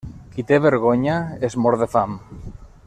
Qui 0.35 0.45
té 0.51 0.57
vergonya, 0.63 1.19
es 1.49 1.59
mor 1.67 1.81
de 1.85 1.91
fam. 1.97 2.21